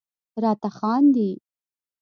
[0.43, 1.29] راته خاندي..